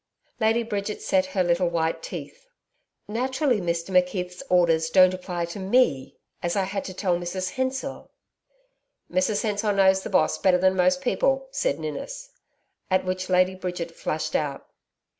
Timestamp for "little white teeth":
1.43-2.47